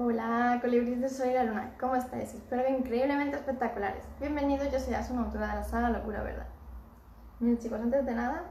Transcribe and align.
Hola, 0.00 0.58
colibríes 0.60 1.00
de 1.00 1.08
Soy 1.08 1.32
la 1.32 1.42
Luna, 1.42 1.72
¿cómo 1.80 1.96
estáis? 1.96 2.32
Espero 2.32 2.62
que 2.62 2.70
increíblemente 2.70 3.34
espectaculares. 3.34 4.04
Bienvenidos, 4.20 4.70
yo 4.70 4.78
soy 4.78 4.94
Asun, 4.94 5.18
autora 5.18 5.48
de 5.48 5.54
la 5.56 5.64
saga 5.64 5.90
Locura 5.90 6.22
Verdad. 6.22 6.46
Miren 7.40 7.58
chicos, 7.58 7.80
antes 7.80 8.06
de 8.06 8.14
nada, 8.14 8.44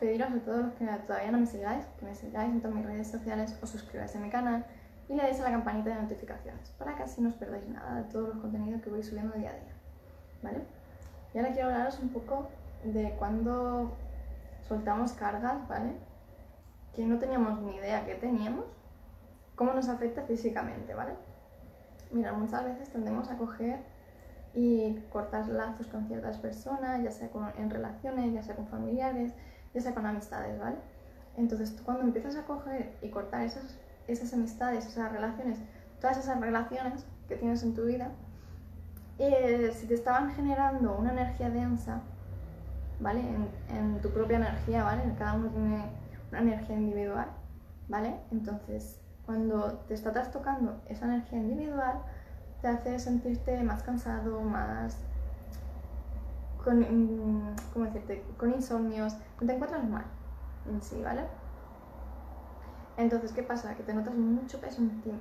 pediros 0.00 0.30
a 0.32 0.38
todos 0.38 0.64
los 0.64 0.72
que 0.72 0.86
todavía 1.06 1.30
no 1.30 1.40
me 1.40 1.46
sigáis, 1.46 1.84
que 2.00 2.06
me 2.06 2.14
sigáis 2.14 2.50
en 2.50 2.62
todas 2.62 2.74
mis 2.74 2.86
redes 2.86 3.10
sociales, 3.10 3.58
os 3.62 3.68
suscribáis 3.68 4.16
a 4.16 4.18
mi 4.18 4.30
canal 4.30 4.64
y 5.06 5.14
le 5.14 5.24
deis 5.24 5.38
a 5.40 5.42
la 5.42 5.50
campanita 5.50 5.90
de 5.90 5.96
notificaciones, 5.96 6.70
para 6.78 6.96
que 6.96 7.02
así 7.02 7.20
no 7.20 7.28
os 7.28 7.34
perdáis 7.34 7.68
nada 7.68 7.96
de 7.96 8.04
todos 8.04 8.30
los 8.30 8.38
contenidos 8.38 8.80
que 8.80 8.88
voy 8.88 9.02
subiendo 9.02 9.36
día 9.36 9.50
a 9.50 9.60
día, 9.60 9.74
¿vale? 10.42 10.64
Y 11.34 11.38
ahora 11.38 11.52
quiero 11.52 11.68
hablaros 11.68 12.00
un 12.00 12.08
poco 12.08 12.48
de 12.82 13.14
cuando 13.18 13.94
soltamos 14.66 15.12
cargas, 15.12 15.68
¿vale? 15.68 15.98
Que 16.94 17.04
no 17.04 17.18
teníamos 17.18 17.60
ni 17.60 17.76
idea 17.76 18.06
que 18.06 18.14
teníamos 18.14 18.64
cómo 19.56 19.72
nos 19.72 19.88
afecta 19.88 20.22
físicamente, 20.22 20.94
¿vale? 20.94 21.14
Mira, 22.10 22.32
muchas 22.32 22.64
veces 22.64 22.90
tendemos 22.90 23.30
a 23.30 23.36
coger 23.36 23.80
y 24.54 24.94
cortar 25.10 25.48
lazos 25.48 25.88
con 25.88 26.06
ciertas 26.06 26.38
personas, 26.38 27.02
ya 27.02 27.10
sea 27.10 27.28
en 27.58 27.70
relaciones, 27.70 28.32
ya 28.32 28.42
sea 28.42 28.54
con 28.54 28.68
familiares, 28.68 29.32
ya 29.74 29.80
sea 29.80 29.94
con 29.94 30.06
amistades, 30.06 30.58
¿vale? 30.58 30.76
Entonces, 31.36 31.76
cuando 31.84 32.04
empiezas 32.04 32.36
a 32.36 32.44
coger 32.44 32.96
y 33.02 33.08
cortar 33.08 33.42
esas, 33.42 33.76
esas 34.06 34.32
amistades, 34.32 34.86
esas 34.86 35.10
relaciones, 35.10 35.58
todas 36.00 36.18
esas 36.18 36.40
relaciones 36.40 37.04
que 37.28 37.36
tienes 37.36 37.62
en 37.64 37.74
tu 37.74 37.84
vida, 37.84 38.12
eh, 39.18 39.72
si 39.74 39.86
te 39.86 39.94
estaban 39.94 40.32
generando 40.34 40.96
una 40.96 41.12
energía 41.12 41.50
densa, 41.50 42.02
¿vale? 43.00 43.20
En, 43.20 43.76
en, 43.76 44.00
tu 44.00 44.10
propia 44.10 44.36
energía, 44.36 44.84
¿vale? 44.84 45.02
Cada 45.18 45.34
uno 45.34 45.48
tiene 45.48 45.84
una 46.30 46.40
energía 46.40 46.76
individual, 46.76 47.26
¿vale? 47.88 48.14
Entonces, 48.30 49.00
cuando 49.26 49.72
te 49.88 49.94
está 49.94 50.12
trastocando 50.12 50.80
esa 50.88 51.06
energía 51.06 51.38
individual, 51.38 52.02
te 52.60 52.68
hace 52.68 52.98
sentirte 52.98 53.62
más 53.62 53.82
cansado, 53.82 54.40
más 54.40 54.98
con, 56.62 56.80
mm, 56.80 57.56
¿cómo 57.72 57.84
decirte? 57.84 58.24
con 58.38 58.50
insomnios, 58.50 59.16
te 59.38 59.52
encuentras 59.52 59.84
mal 59.88 60.04
en 60.70 60.80
sí, 60.82 61.00
¿vale? 61.02 61.22
Entonces, 62.96 63.32
¿qué 63.32 63.42
pasa? 63.42 63.74
Que 63.74 63.82
te 63.82 63.92
notas 63.92 64.14
mucho 64.14 64.60
peso 64.60 64.80
en 64.80 65.02
ti, 65.02 65.12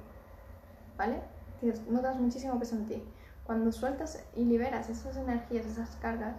¿vale? 0.97 1.21
Tienes, 1.59 1.85
notas 1.87 2.17
muchísimo 2.17 2.59
peso 2.59 2.75
en 2.75 2.85
ti. 2.85 3.03
Cuando 3.45 3.71
sueltas 3.71 4.23
y 4.35 4.45
liberas 4.45 4.89
esas 4.89 5.17
energías, 5.17 5.65
esas 5.65 5.95
cargas, 5.97 6.35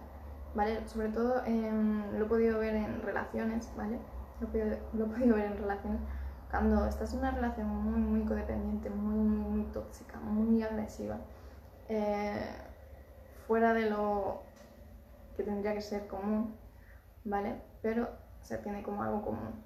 ¿vale? 0.55 0.87
Sobre 0.87 1.09
todo 1.09 1.43
lo 1.45 2.25
he 2.25 2.27
podido 2.27 2.59
ver 2.59 2.75
en 2.75 3.01
relaciones, 3.01 3.69
¿vale? 3.77 3.99
Lo 4.41 4.47
he 4.47 5.07
podido 5.07 5.35
ver 5.35 5.45
en 5.45 5.57
relaciones 5.57 5.99
cuando 6.49 6.85
estás 6.85 7.13
en 7.13 7.19
una 7.19 7.31
relación 7.31 7.67
muy, 7.67 7.99
muy 7.99 8.25
codependiente, 8.25 8.89
muy, 8.89 9.17
muy, 9.17 9.63
tóxica, 9.71 10.19
muy 10.19 10.61
agresiva, 10.63 11.17
eh, 11.89 12.45
fuera 13.47 13.73
de 13.73 13.89
lo 13.89 14.41
que 15.35 15.43
tendría 15.43 15.73
que 15.73 15.81
ser 15.81 16.07
común, 16.07 16.55
¿vale? 17.23 17.61
Pero 17.81 18.09
se 18.41 18.57
tiene 18.57 18.83
como 18.83 19.03
algo 19.03 19.21
común. 19.21 19.63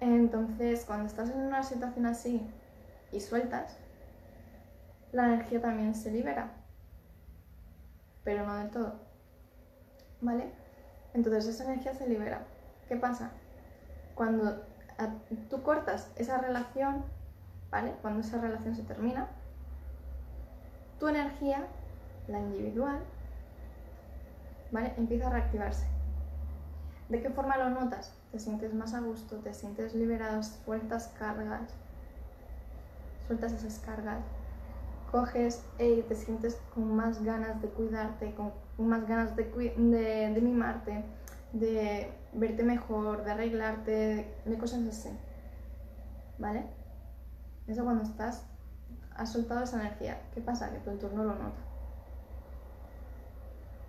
Entonces, 0.00 0.84
cuando 0.84 1.06
estás 1.06 1.30
en 1.30 1.40
una 1.40 1.62
situación 1.62 2.06
así 2.06 2.46
y 3.12 3.20
sueltas, 3.20 3.78
la 5.12 5.26
energía 5.26 5.60
también 5.60 5.94
se 5.94 6.10
libera, 6.10 6.52
pero 8.24 8.46
no 8.46 8.56
del 8.56 8.70
todo, 8.70 8.94
¿vale? 10.20 10.50
Entonces 11.14 11.46
esa 11.46 11.64
energía 11.64 11.94
se 11.94 12.08
libera. 12.08 12.44
¿Qué 12.88 12.96
pasa? 12.96 13.30
Cuando 14.14 14.66
tú 15.50 15.62
cortas 15.62 16.10
esa 16.16 16.38
relación, 16.38 17.04
¿vale? 17.70 17.94
Cuando 18.02 18.20
esa 18.20 18.40
relación 18.40 18.74
se 18.74 18.82
termina, 18.82 19.28
tu 20.98 21.08
energía, 21.08 21.66
la 22.28 22.40
individual, 22.40 23.00
¿vale? 24.72 24.94
Empieza 24.96 25.28
a 25.28 25.30
reactivarse. 25.30 25.86
¿De 27.08 27.22
qué 27.22 27.30
forma 27.30 27.56
lo 27.56 27.70
notas? 27.70 28.12
Te 28.32 28.38
sientes 28.38 28.74
más 28.74 28.94
a 28.94 29.00
gusto, 29.00 29.36
te 29.36 29.54
sientes 29.54 29.94
liberado, 29.94 30.42
sueltas 30.42 31.08
cargas, 31.18 31.72
sueltas 33.26 33.52
esas 33.52 33.78
cargas, 33.78 34.24
coges 35.12 35.64
y 35.78 36.02
te 36.02 36.14
sientes 36.14 36.60
con 36.74 36.96
más 36.96 37.22
ganas 37.22 37.62
de 37.62 37.68
cuidarte, 37.68 38.34
con 38.34 38.52
más 38.78 39.06
ganas 39.06 39.36
de, 39.36 39.44
de, 39.44 40.32
de 40.34 40.40
mimarte, 40.40 41.04
de 41.58 42.10
verte 42.32 42.62
mejor, 42.62 43.24
de 43.24 43.30
arreglarte, 43.30 44.34
de 44.44 44.58
cosas 44.58 44.86
así. 44.88 45.10
¿Vale? 46.38 46.66
Eso 47.66 47.84
cuando 47.84 48.04
estás, 48.04 48.46
has 49.14 49.32
soltado 49.32 49.64
esa 49.64 49.80
energía. 49.80 50.20
¿Qué 50.34 50.40
pasa? 50.40 50.70
Que 50.70 50.78
tu 50.78 50.90
entorno 50.90 51.24
lo 51.24 51.34
nota. 51.34 51.60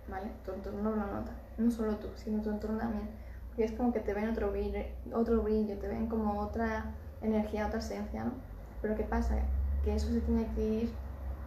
¿Vale? 0.08 0.30
Tu 0.44 0.52
entorno 0.52 0.90
lo 0.90 1.06
nota. 1.06 1.32
No 1.58 1.70
solo 1.70 1.96
tú, 1.96 2.08
sino 2.16 2.42
tu 2.42 2.50
entorno 2.50 2.78
también. 2.78 3.08
Porque 3.48 3.64
es 3.64 3.72
como 3.72 3.92
que 3.92 4.00
te 4.00 4.14
ven 4.14 4.28
otro 4.28 4.50
brillo, 4.50 4.80
otro 5.12 5.42
brillo, 5.42 5.78
te 5.78 5.88
ven 5.88 6.06
como 6.06 6.40
otra 6.40 6.94
energía, 7.20 7.66
otra 7.66 7.80
esencia, 7.80 8.24
¿no? 8.24 8.32
Pero 8.80 8.96
¿qué 8.96 9.04
pasa? 9.04 9.36
Que 9.84 9.94
eso 9.94 10.08
se 10.08 10.20
tiene 10.20 10.46
que 10.54 10.64
ir 10.64 10.92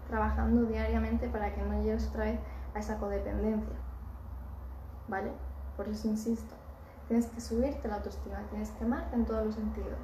trabajando 0.07 0.63
diariamente 0.65 1.27
para 1.29 1.53
que 1.53 1.61
no 1.61 1.81
llegues 1.81 2.07
otra 2.09 2.25
vez 2.25 2.39
a 2.75 2.79
esa 2.79 2.97
codependencia. 2.97 3.75
¿Vale? 5.07 5.31
Por 5.81 5.89
eso 5.89 6.09
insisto, 6.09 6.53
tienes 7.07 7.25
que 7.25 7.41
subirte 7.41 7.87
la 7.87 7.95
autoestima, 7.95 8.37
tienes 8.51 8.69
que 8.69 8.83
amarte 8.83 9.15
en 9.15 9.25
todos 9.25 9.47
los 9.47 9.55
sentidos. 9.55 9.97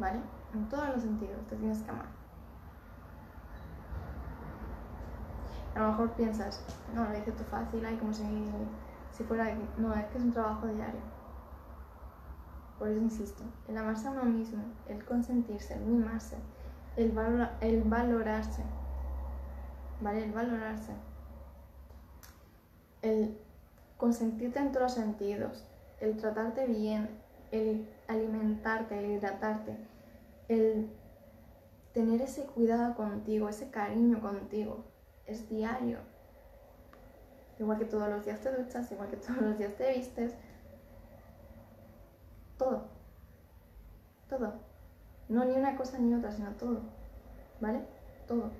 ¿Vale? 0.00 0.18
En 0.52 0.68
todos 0.68 0.88
los 0.88 1.02
sentidos 1.02 1.46
te 1.48 1.54
tienes 1.54 1.78
que 1.78 1.90
amar. 1.92 2.06
A 5.76 5.78
lo 5.78 5.88
mejor 5.90 6.10
piensas, 6.14 6.64
no, 6.92 7.04
lo 7.04 7.16
hice 7.16 7.30
tú 7.30 7.44
fácil, 7.44 7.84
hay 7.84 7.96
como 7.96 8.12
si, 8.12 8.24
si 9.12 9.22
fuera... 9.22 9.56
No, 9.76 9.94
es 9.94 10.06
que 10.06 10.18
es 10.18 10.24
un 10.24 10.32
trabajo 10.32 10.66
diario. 10.66 11.00
Por 12.76 12.88
eso 12.88 13.00
insisto, 13.00 13.44
el 13.68 13.78
amarse 13.78 14.08
a 14.08 14.10
uno 14.10 14.24
mismo, 14.24 14.64
el 14.88 15.04
consentirse, 15.04 15.74
el 15.74 15.82
mimarse, 15.82 16.38
el, 16.96 17.16
el 17.60 17.84
valorarse, 17.84 18.64
¿vale? 20.00 20.24
El 20.24 20.32
valorarse, 20.32 20.92
el 23.02 23.38
consentirte 24.00 24.58
en 24.58 24.72
todos 24.72 24.84
los 24.84 24.94
sentidos, 24.94 25.62
el 26.00 26.16
tratarte 26.16 26.66
bien, 26.66 27.10
el 27.52 27.86
alimentarte, 28.08 28.98
el 28.98 29.10
hidratarte, 29.12 29.76
el 30.48 30.90
tener 31.92 32.22
ese 32.22 32.44
cuidado 32.44 32.94
contigo, 32.96 33.50
ese 33.50 33.70
cariño 33.70 34.22
contigo, 34.22 34.84
es 35.26 35.50
diario. 35.50 35.98
Igual 37.58 37.78
que 37.78 37.84
todos 37.84 38.08
los 38.08 38.24
días 38.24 38.40
te 38.40 38.50
duchas, 38.50 38.90
igual 38.90 39.10
que 39.10 39.16
todos 39.18 39.42
los 39.42 39.58
días 39.58 39.74
te 39.74 39.92
vistes. 39.92 40.32
Todo. 42.56 42.84
Todo. 44.30 44.54
No 45.28 45.44
ni 45.44 45.52
una 45.52 45.76
cosa 45.76 45.98
ni 45.98 46.14
otra, 46.14 46.32
sino 46.32 46.52
todo. 46.52 46.80
¿Vale? 47.60 47.82
Todo. 48.26 48.50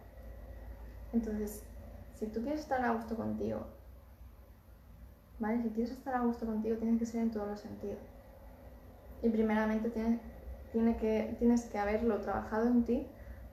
Entonces, 1.15 1.65
si 2.15 2.27
tú 2.27 2.43
quieres 2.43 2.61
estar 2.61 2.85
a 2.85 2.93
gusto 2.93 3.17
contigo, 3.17 3.67
¿vale? 5.41 5.63
Si 5.63 5.71
quieres 5.71 5.91
estar 5.91 6.15
a 6.15 6.21
gusto 6.21 6.47
contigo, 6.47 6.77
tienes 6.77 6.99
que 6.99 7.07
ser 7.07 7.23
en 7.23 7.31
todos 7.31 7.49
los 7.49 7.61
sentidos. 7.61 7.99
Y 9.23 9.29
primeramente 9.31 9.91
tienes, 9.91 10.21
tiene 10.71 10.97
que, 10.97 11.35
tienes 11.39 11.65
que 11.65 11.79
haberlo 11.79 12.19
trabajado 12.21 12.69
en 12.69 12.85
ti 12.85 13.07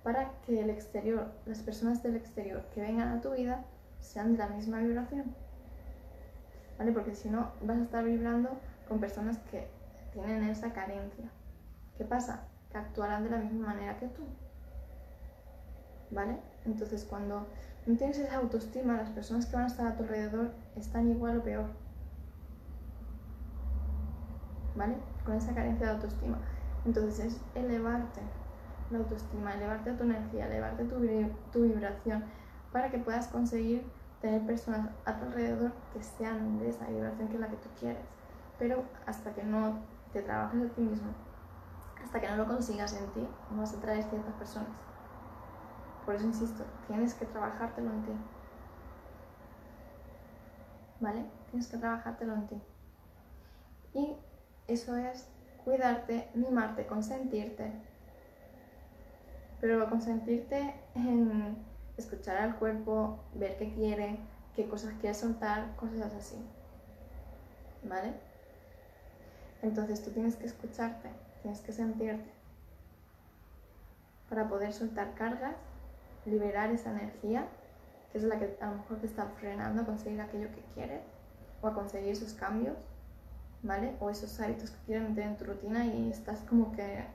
para 0.04 0.32
que 0.46 0.62
el 0.62 0.70
exterior, 0.70 1.32
las 1.46 1.60
personas 1.60 2.04
del 2.04 2.16
exterior 2.16 2.64
que 2.74 2.82
vengan 2.82 3.10
a 3.10 3.22
tu 3.22 3.32
vida, 3.32 3.66
sean 4.00 4.34
de 4.34 4.38
la 4.38 4.48
misma 4.48 4.80
vibración. 4.80 5.34
¿Vale? 6.78 6.92
Porque 6.92 7.16
si 7.16 7.30
no, 7.30 7.52
vas 7.62 7.78
a 7.78 7.84
estar 7.84 8.04
vibrando 8.04 8.52
con 8.88 9.00
personas 9.00 9.40
que 9.52 9.68
tienen 10.14 10.44
esa 10.44 10.72
carencia. 10.74 11.26
¿Qué 11.98 12.06
pasa? 12.06 12.44
Que 12.72 12.78
actuarán 12.78 13.24
de 13.24 13.32
la 13.32 13.38
misma 13.38 13.68
manera 13.68 13.98
que 13.98 14.08
tú. 14.08 14.24
¿Vale? 16.12 16.38
Entonces, 16.66 17.04
cuando 17.04 17.48
no 17.88 17.96
tienes 17.96 18.20
esa 18.20 18.36
autoestima, 18.36 18.98
las 18.98 19.10
personas 19.12 19.46
que 19.46 19.56
van 19.56 19.64
a 19.64 19.68
estar 19.68 19.88
a 19.88 19.96
tu 19.96 20.04
alrededor 20.04 20.52
están 20.76 21.10
igual 21.10 21.38
o 21.38 21.44
peor. 21.44 21.66
¿Vale? 24.76 24.98
Con 25.26 25.36
esa 25.36 25.56
carencia 25.56 25.88
de 25.88 25.94
autoestima. 25.94 26.38
Entonces 26.86 27.20
es 27.26 27.42
elevarte 27.56 28.20
la 28.92 29.00
autoestima, 29.00 29.54
elevarte 29.54 29.94
tu 29.94 30.04
energía, 30.04 30.48
elevarte 30.48 30.84
tu, 30.84 30.96
tu 31.52 31.64
vibración 31.64 32.26
para 32.74 32.92
que 32.92 33.00
puedas 33.00 33.28
conseguir 33.28 33.84
tener 34.22 34.46
personas 34.46 34.90
a 35.06 35.18
tu 35.18 35.26
alrededor 35.26 35.72
que 35.94 36.04
sean 36.04 36.60
de 36.60 36.70
esa 36.70 36.88
vibración 36.88 37.30
que 37.30 37.36
es 37.36 37.40
la 37.40 37.48
que 37.48 37.58
tú 37.58 37.70
quieres. 37.80 38.04
Pero 38.60 38.84
hasta 39.06 39.34
que 39.34 39.44
no 39.44 39.80
te 40.12 40.22
trabajes 40.24 40.62
a 40.62 40.74
ti 40.74 40.82
mismo, 40.82 41.08
hasta 42.04 42.20
que 42.20 42.28
no 42.30 42.36
lo 42.36 42.48
consigas 42.48 42.94
en 42.94 43.08
ti, 43.12 43.28
no 43.52 43.62
vas 43.62 43.74
a 43.74 43.80
traer 43.80 44.04
ciertas 44.04 44.34
personas. 44.34 44.70
Por 46.08 46.16
eso 46.16 46.26
insisto, 46.26 46.66
tienes 46.88 47.14
que 47.16 47.26
trabajártelo 47.26 47.92
en 47.92 48.06
ti. 48.06 48.14
¿Vale? 51.02 51.26
Tienes 51.50 51.68
que 51.68 51.78
trabajártelo 51.78 52.34
en 52.34 52.48
ti. 52.48 52.62
Y 53.94 54.16
eso 54.68 54.96
es 54.96 55.28
cuidarte, 55.66 56.30
mimarte, 56.34 56.88
consentirte. 56.88 57.74
pero 59.60 59.90
consentirte 59.90 60.76
en 60.96 61.58
escuchar 61.98 62.38
al 62.38 62.56
cuerpo, 62.58 63.20
ver 63.34 63.58
qué 63.58 63.74
quiere, 63.74 64.18
qué 64.56 64.70
cosas 64.70 64.94
quiere 65.02 65.14
soltar, 65.14 65.76
cosas 65.76 66.14
así. 66.14 66.38
¿Vale? 67.84 68.14
Entonces 69.62 70.02
tú 70.06 70.12
tienes 70.12 70.38
que 70.38 70.46
escucharte, 70.46 71.10
tienes 71.42 71.60
que 71.60 71.74
sentirte 71.74 72.32
para 74.30 74.48
poder 74.48 74.72
soltar 74.72 75.14
cargas, 75.16 75.58
liberar 76.28 76.72
esa 76.72 76.92
energía, 76.92 77.48
que 78.12 78.18
es 78.18 78.24
la 78.24 78.38
que 78.38 78.58
a 78.62 78.68
lo 78.68 78.78
mejor 78.78 78.98
te 79.00 79.08
está 79.08 79.26
frenando 79.40 79.82
a 79.82 79.86
conseguir 79.86 80.22
aquello 80.22 80.52
que 80.52 80.62
quieres 80.74 81.02
o 81.62 81.68
a 81.68 81.74
conseguir 81.74 82.12
esos 82.12 82.34
cambios, 82.34 82.78
¿vale? 83.64 83.96
O 84.00 84.10
esos 84.10 84.40
hábitos 84.40 84.72
que 84.72 84.86
quieres 84.86 85.10
meter 85.10 85.24
en 85.26 85.38
tu 85.38 85.46
rutina 85.46 85.86
y 85.86 86.10
estás 86.10 86.42
como 86.42 86.72
que 86.72 87.06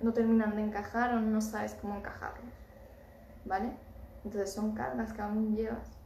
no 0.00 0.12
terminan 0.12 0.56
de 0.56 0.62
encajar 0.62 1.14
o 1.14 1.20
no 1.20 1.40
sabes 1.40 1.74
cómo 1.74 1.96
encajarlos, 1.96 2.54
¿vale? 3.44 3.72
Entonces 4.24 4.52
son 4.52 4.72
cargas 4.72 5.12
que 5.12 5.22
aún 5.22 5.54
llevas 5.54 5.98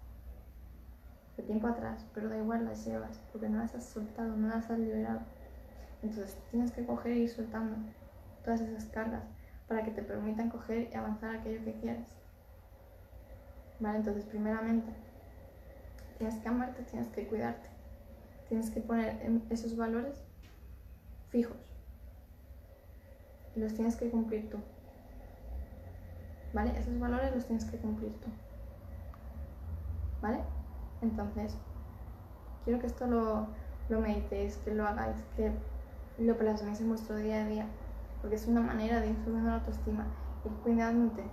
de 1.37 1.43
tiempo 1.43 1.67
atrás, 1.67 2.07
pero 2.15 2.29
da 2.29 2.37
igual 2.37 2.65
las 2.65 2.85
llevas, 2.85 3.19
porque 3.33 3.49
no 3.49 3.59
las 3.59 3.75
has 3.75 3.85
soltado, 3.85 4.37
no 4.37 4.49
las 4.49 4.71
has 4.71 4.79
liberado. 4.79 5.21
Entonces 6.03 6.39
tienes 6.51 6.71
que 6.73 6.85
coger 6.85 7.13
e 7.13 7.19
ir 7.21 7.31
soltando 7.31 7.77
todas 8.45 8.61
esas 8.61 8.85
cargas 8.87 9.25
para 9.67 9.83
que 9.83 9.91
te 9.91 10.03
permitan 10.03 10.51
coger 10.51 10.91
y 10.93 10.95
avanzar 10.95 11.37
aquello 11.37 11.65
que 11.65 11.75
quieres. 11.81 12.24
¿Vale? 13.81 13.99
Entonces, 13.99 14.25
primeramente, 14.25 14.93
tienes 16.19 16.37
que 16.37 16.49
amarte, 16.49 16.83
tienes 16.85 17.09
que 17.09 17.27
cuidarte, 17.27 17.69
tienes 18.49 18.71
que 18.71 18.81
poner 18.81 19.21
esos 19.51 19.77
valores 19.77 20.25
fijos 21.31 21.57
y 23.57 23.61
los 23.61 23.75
tienes 23.75 23.97
que 23.97 24.11
cumplir 24.11 24.49
tú. 24.51 24.59
¿Vale? 26.53 26.79
Esos 26.79 26.99
valores 27.01 27.35
los 27.35 27.47
tienes 27.47 27.65
que 27.65 27.77
cumplir 27.79 28.13
tú. 28.21 28.29
¿Vale? 30.23 30.41
Entonces, 31.03 31.57
quiero 32.65 32.81
que 32.81 32.87
esto 32.87 33.07
lo, 33.07 33.49
lo 33.89 34.01
meditéis, 34.01 34.57
que 34.59 34.75
lo 34.75 34.87
hagáis, 34.87 35.17
que 35.37 35.53
lo 36.19 36.37
plasméis 36.39 36.81
en 36.81 36.89
vuestro 36.89 37.17
día 37.17 37.45
a 37.45 37.47
día, 37.47 37.67
porque 38.21 38.37
es 38.37 38.47
una 38.47 38.61
manera 38.61 39.01
de 39.01 39.11
ir 39.11 39.17
subiendo 39.25 39.51
la 39.51 39.57
autoestima, 39.57 40.07
ir 40.45 40.53
cuidándote, 40.63 41.25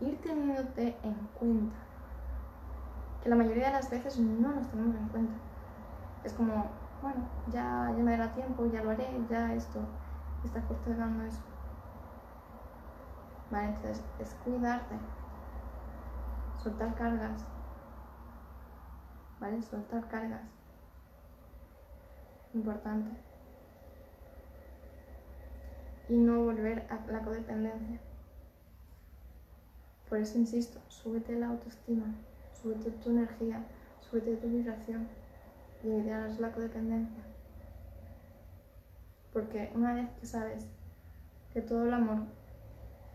ir 0.00 0.20
teniéndote 0.22 0.96
en 1.02 1.14
cuenta. 1.38 1.76
Que 3.22 3.28
la 3.28 3.36
mayoría 3.36 3.66
de 3.66 3.72
las 3.72 3.90
veces 3.90 4.18
no 4.18 4.52
nos 4.52 4.68
tenemos 4.68 4.96
en 4.96 5.08
cuenta. 5.08 5.34
Es 6.24 6.32
como, 6.32 6.70
bueno, 7.02 7.28
ya, 7.48 7.92
ya 7.96 8.02
me 8.02 8.16
dará 8.16 8.32
tiempo, 8.34 8.66
ya 8.66 8.82
lo 8.82 8.90
haré, 8.90 9.08
ya 9.28 9.54
esto, 9.54 9.80
está 10.44 10.60
postergando 10.62 11.24
eso. 11.24 11.40
Vale, 13.50 13.68
entonces 13.68 14.04
es 14.18 14.34
cuidarte, 14.44 14.94
soltar 16.62 16.94
cargas, 16.94 17.44
¿vale? 19.40 19.60
Soltar 19.62 20.08
cargas. 20.08 20.42
Importante. 22.54 23.10
Y 26.08 26.16
no 26.16 26.44
volver 26.44 26.86
a 26.90 27.10
la 27.10 27.22
codependencia. 27.22 28.00
Por 30.10 30.18
eso 30.18 30.36
insisto, 30.38 30.80
súbete 30.88 31.38
la 31.38 31.48
autoestima, 31.48 32.14
súbete 32.60 32.90
tu 32.90 33.10
energía, 33.10 33.64
súbete 34.00 34.36
tu 34.36 34.48
vibración 34.48 35.06
y 35.84 35.90
evitarás 35.90 36.40
la 36.40 36.50
codependencia. 36.50 37.22
Porque 39.32 39.70
una 39.74 39.94
vez 39.94 40.10
que 40.18 40.26
sabes 40.26 40.66
que 41.54 41.62
todo 41.62 41.84
el 41.84 41.94
amor 41.94 42.18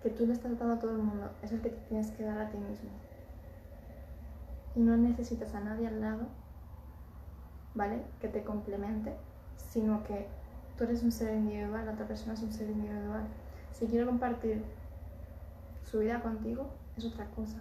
que 0.01 0.09
tú 0.09 0.25
le 0.25 0.33
estás 0.33 0.57
dando 0.57 0.75
a 0.75 0.79
todo 0.79 0.91
el 0.91 1.03
mundo 1.03 1.29
es 1.43 1.51
el 1.51 1.61
que 1.61 1.69
te 1.69 1.81
tienes 1.89 2.11
que 2.11 2.23
dar 2.23 2.39
a 2.39 2.49
ti 2.49 2.57
mismo, 2.57 2.89
y 4.75 4.79
no 4.79 4.95
necesitas 4.95 5.53
a 5.53 5.59
nadie 5.59 5.87
al 5.87 5.99
lado, 5.99 6.27
¿vale? 7.73 8.01
Que 8.21 8.29
te 8.29 8.43
complemente, 8.43 9.13
sino 9.57 10.03
que 10.03 10.27
tú 10.77 10.85
eres 10.85 11.03
un 11.03 11.11
ser 11.11 11.35
individual, 11.35 11.85
la 11.85 11.93
otra 11.93 12.07
persona 12.07 12.33
es 12.33 12.41
un 12.41 12.53
ser 12.53 12.69
individual. 12.69 13.23
Si 13.73 13.85
quiero 13.87 14.05
compartir 14.05 14.63
su 15.83 15.99
vida 15.99 16.21
contigo, 16.21 16.69
es 16.97 17.05
otra 17.05 17.25
cosa, 17.31 17.57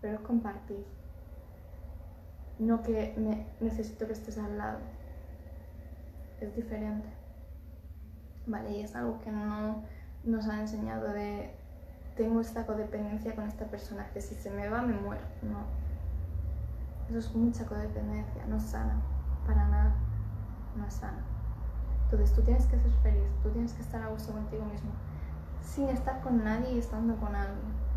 pero 0.00 0.14
es 0.14 0.20
compartir. 0.20 0.84
No 2.58 2.82
que 2.82 3.14
necesito 3.60 4.06
que 4.06 4.12
estés 4.12 4.38
al 4.38 4.58
lado. 4.58 4.78
Es 6.40 6.54
diferente. 6.54 7.08
Vale, 8.46 8.70
y 8.70 8.82
es 8.82 8.96
algo 8.96 9.20
que 9.20 9.30
no 9.30 9.82
nos 10.24 10.48
han 10.48 10.60
enseñado 10.60 11.12
de 11.12 11.54
tengo 12.16 12.40
esta 12.40 12.66
codependencia 12.66 13.34
con 13.36 13.46
esta 13.46 13.66
persona, 13.66 14.10
que 14.12 14.20
si 14.20 14.34
se 14.34 14.50
me 14.50 14.68
va 14.68 14.82
me 14.82 14.94
muero. 14.94 15.22
No, 15.42 15.60
eso 17.08 17.18
es 17.18 17.34
mucha 17.34 17.64
codependencia, 17.64 18.44
no 18.46 18.56
es 18.56 18.64
sana, 18.64 19.00
para 19.46 19.68
nada, 19.68 19.94
no 20.76 20.84
es 20.84 20.94
sana. 20.94 21.24
Entonces 22.04 22.34
tú 22.34 22.42
tienes 22.42 22.66
que 22.66 22.76
ser 22.76 22.90
feliz, 23.02 23.28
tú 23.42 23.50
tienes 23.50 23.72
que 23.72 23.82
estar 23.82 24.02
a 24.02 24.08
gusto 24.08 24.32
contigo 24.32 24.64
mismo, 24.64 24.90
sin 25.62 25.88
estar 25.90 26.20
con 26.20 26.42
nadie 26.42 26.72
y 26.72 26.78
estando 26.78 27.14
con 27.16 27.36
alguien. 27.36 27.87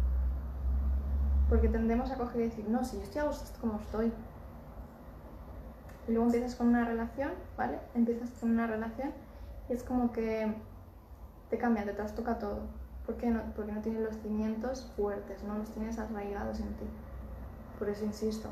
Porque 1.51 1.67
tendemos 1.67 2.09
a 2.11 2.15
coger 2.15 2.39
y 2.39 2.43
decir, 2.45 2.69
no, 2.69 2.85
si 2.85 2.95
yo 2.95 3.03
estoy 3.03 3.19
a 3.19 3.25
gusto 3.25 3.51
como 3.59 3.77
estoy. 3.77 4.13
Y 6.07 6.11
luego 6.13 6.27
empiezas 6.27 6.55
con 6.55 6.69
una 6.69 6.85
relación, 6.85 7.31
¿vale? 7.57 7.77
Empiezas 7.93 8.29
con 8.39 8.51
una 8.51 8.67
relación 8.67 9.11
y 9.67 9.73
es 9.73 9.83
como 9.83 10.13
que 10.13 10.55
te 11.49 11.57
cambia, 11.57 11.83
te 11.83 11.91
trastoca 11.91 12.39
todo. 12.39 12.61
¿Por 13.05 13.17
qué 13.17 13.29
no? 13.29 13.41
Porque 13.53 13.73
no 13.73 13.81
tienes 13.81 14.01
los 14.01 14.15
cimientos 14.21 14.89
fuertes, 14.95 15.43
no 15.43 15.57
los 15.57 15.69
tienes 15.71 15.99
arraigados 15.99 16.61
en 16.61 16.69
ti. 16.75 16.85
Por 17.77 17.89
eso 17.89 18.05
insisto, 18.05 18.47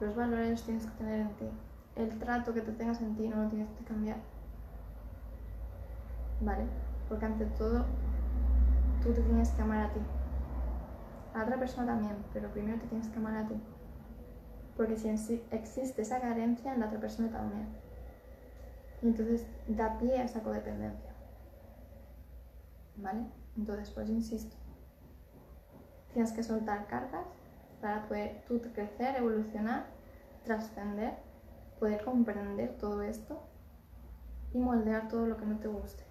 los 0.00 0.16
valores 0.16 0.50
los 0.52 0.62
tienes 0.62 0.86
que 0.86 0.92
tener 0.92 1.20
en 1.20 1.36
ti. 1.36 1.50
El 1.96 2.18
trato 2.18 2.54
que 2.54 2.62
te 2.62 2.72
tengas 2.72 3.02
en 3.02 3.14
ti 3.14 3.28
no 3.28 3.42
lo 3.42 3.50
tienes 3.50 3.68
que 3.72 3.84
cambiar. 3.84 4.16
¿Vale? 6.40 6.64
Porque 7.10 7.26
ante 7.26 7.44
todo, 7.44 7.84
tú 9.02 9.12
te 9.12 9.20
tienes 9.20 9.50
que 9.50 9.60
amar 9.60 9.90
a 9.90 9.92
ti. 9.92 10.00
A 11.34 11.42
otra 11.42 11.58
persona 11.58 11.86
también, 11.86 12.16
pero 12.32 12.50
primero 12.50 12.78
te 12.78 12.86
tienes 12.86 13.08
que 13.08 13.18
amar 13.18 13.36
a 13.36 13.46
ti. 13.46 13.54
Porque 14.76 14.96
si 14.96 15.08
existe 15.50 16.02
esa 16.02 16.20
carencia 16.20 16.72
en 16.72 16.80
la 16.80 16.86
otra 16.86 17.00
persona 17.00 17.30
también. 17.30 17.68
Y 19.02 19.08
entonces 19.08 19.46
da 19.66 19.98
pie 19.98 20.18
a 20.18 20.24
esa 20.24 20.42
codependencia. 20.42 21.10
¿Vale? 22.96 23.26
Entonces, 23.56 23.90
pues 23.90 24.08
insisto. 24.08 24.56
Tienes 26.12 26.32
que 26.32 26.42
soltar 26.42 26.86
cargas 26.86 27.26
para 27.80 28.06
poder 28.08 28.42
tú 28.46 28.60
crecer, 28.60 29.16
evolucionar, 29.16 29.86
trascender, 30.44 31.14
poder 31.78 32.04
comprender 32.04 32.76
todo 32.78 33.02
esto 33.02 33.40
y 34.52 34.58
moldear 34.58 35.08
todo 35.08 35.26
lo 35.26 35.36
que 35.36 35.46
no 35.46 35.58
te 35.58 35.68
guste. 35.68 36.02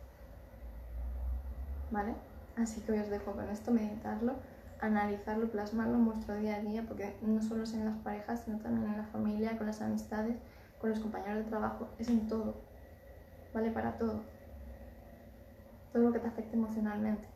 ¿Vale? 1.92 2.16
Así 2.56 2.82
que 2.82 3.00
os 3.00 3.10
dejo 3.10 3.34
con 3.34 3.50
esto, 3.50 3.72
meditarlo, 3.72 4.36
analizarlo, 4.82 5.50
plasmarlo 5.50 5.96
en 5.96 6.06
vuestro 6.06 6.36
día 6.36 6.56
a 6.56 6.62
día, 6.62 6.84
porque 6.88 7.16
no 7.22 7.42
solo 7.42 7.64
es 7.64 7.74
en 7.74 7.86
las 7.86 7.98
parejas, 7.98 8.44
sino 8.44 8.60
también 8.60 8.92
en 8.92 8.98
la 8.98 9.06
familia, 9.06 9.58
con 9.58 9.68
las 9.68 9.82
amistades, 9.82 10.38
con 10.80 10.90
los 10.90 11.00
compañeros 11.00 11.44
de 11.44 11.50
trabajo, 11.50 11.90
es 11.98 12.10
en 12.10 12.28
todo. 12.28 12.56
¿Vale? 13.54 13.72
Para 13.72 13.98
todo. 13.98 14.22
Todo 15.94 16.04
lo 16.04 16.14
que 16.14 16.20
te 16.20 16.28
afecte 16.28 16.56
emocionalmente. 16.56 17.28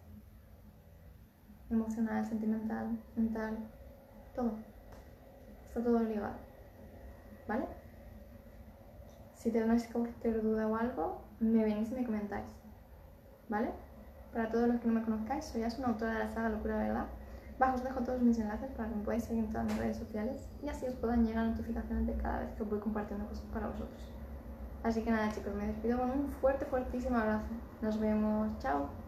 Emocional, 1.69 2.25
sentimental, 2.25 2.99
mental, 3.15 3.57
todo. 4.35 4.57
Está 5.67 5.81
todo 5.81 5.99
ligado. 6.03 6.35
¿Vale? 7.47 7.65
Si 9.35 9.51
tenéis 9.51 9.87
cualquier 9.87 10.43
duda 10.43 10.67
o 10.67 10.75
algo, 10.75 11.21
me 11.39 11.63
venís 11.63 11.91
y 11.91 11.95
me 11.95 12.05
comentáis. 12.05 12.51
¿Vale? 13.49 13.71
Para 14.33 14.49
todos 14.49 14.67
los 14.67 14.79
que 14.79 14.87
no 14.87 14.93
me 14.93 15.03
conozcáis, 15.03 15.45
soy 15.45 15.63
una 15.79 15.87
autora 15.87 16.13
de 16.13 16.19
la 16.19 16.29
saga 16.29 16.49
Locura 16.49 16.77
Verdad. 16.77 17.07
Bajo 17.61 17.75
os 17.75 17.83
dejo 17.83 17.99
todos 18.01 18.19
mis 18.23 18.39
enlaces 18.39 18.71
para 18.71 18.89
que 18.89 18.95
me 18.95 19.03
podáis 19.03 19.23
seguir 19.23 19.43
en 19.43 19.51
todas 19.51 19.67
mis 19.67 19.77
redes 19.77 19.97
sociales 19.97 20.49
y 20.63 20.67
así 20.67 20.87
os 20.87 20.95
puedan 20.95 21.23
llegar 21.23 21.45
notificaciones 21.45 22.07
de 22.07 22.13
cada 22.15 22.39
vez 22.39 22.49
que 22.53 22.63
voy 22.63 22.79
compartiendo 22.79 23.27
cosas 23.27 23.45
para 23.53 23.67
vosotros. 23.67 24.01
Así 24.81 25.03
que 25.03 25.11
nada 25.11 25.31
chicos, 25.31 25.53
me 25.53 25.67
despido 25.67 25.99
con 25.99 26.09
un 26.09 26.27
fuerte, 26.41 26.65
fuertísimo 26.65 27.17
abrazo. 27.17 27.45
Nos 27.83 27.99
vemos. 27.99 28.57
Chao. 28.57 29.00